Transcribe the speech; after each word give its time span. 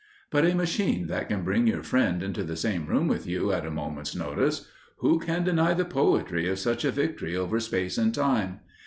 But 0.31 0.45
a 0.47 0.55
machine 0.55 1.05
that 1.09 1.27
can 1.27 1.43
bring 1.43 1.67
your 1.67 1.83
friend 1.83 2.23
into 2.23 2.43
the 2.43 2.55
same 2.55 2.87
room 2.87 3.07
with 3.07 3.27
you, 3.27 3.51
at 3.51 3.67
a 3.67 3.69
moment's 3.69 4.15
notice, 4.15 4.67
who 4.97 5.19
can 5.19 5.43
deny 5.43 5.75
the 5.75 5.85
poetry 5.85 6.49
of 6.49 6.57
such 6.57 6.83
a 6.83 6.89
victory 6.91 7.35
over 7.35 7.59
space 7.59 7.99
and 7.99 8.11
time! 8.11 8.61